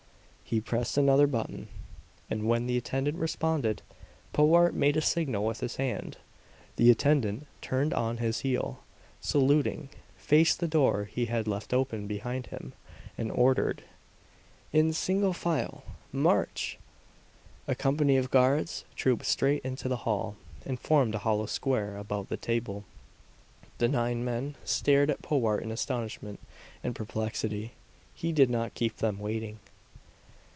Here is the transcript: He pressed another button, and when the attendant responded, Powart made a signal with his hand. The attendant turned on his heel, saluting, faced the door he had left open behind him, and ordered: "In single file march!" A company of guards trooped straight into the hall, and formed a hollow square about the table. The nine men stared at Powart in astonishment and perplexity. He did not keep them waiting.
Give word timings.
He 0.51 0.59
pressed 0.59 0.97
another 0.97 1.27
button, 1.27 1.69
and 2.29 2.43
when 2.45 2.67
the 2.67 2.75
attendant 2.75 3.17
responded, 3.17 3.81
Powart 4.33 4.73
made 4.73 4.97
a 4.97 5.01
signal 5.01 5.45
with 5.45 5.61
his 5.61 5.77
hand. 5.77 6.17
The 6.75 6.91
attendant 6.91 7.47
turned 7.61 7.93
on 7.93 8.17
his 8.17 8.41
heel, 8.41 8.79
saluting, 9.21 9.87
faced 10.17 10.59
the 10.59 10.67
door 10.67 11.05
he 11.05 11.27
had 11.27 11.47
left 11.47 11.73
open 11.73 12.05
behind 12.05 12.47
him, 12.47 12.73
and 13.17 13.31
ordered: 13.31 13.85
"In 14.73 14.91
single 14.91 15.31
file 15.31 15.85
march!" 16.11 16.77
A 17.65 17.73
company 17.73 18.17
of 18.17 18.29
guards 18.29 18.83
trooped 18.97 19.25
straight 19.25 19.63
into 19.63 19.87
the 19.87 20.03
hall, 20.03 20.35
and 20.65 20.77
formed 20.77 21.15
a 21.15 21.19
hollow 21.19 21.45
square 21.45 21.95
about 21.95 22.27
the 22.27 22.35
table. 22.35 22.83
The 23.77 23.87
nine 23.87 24.25
men 24.25 24.55
stared 24.65 25.09
at 25.09 25.21
Powart 25.21 25.63
in 25.63 25.71
astonishment 25.71 26.41
and 26.83 26.93
perplexity. 26.93 27.71
He 28.13 28.33
did 28.33 28.49
not 28.49 28.73
keep 28.73 28.97
them 28.97 29.17
waiting. 29.17 29.59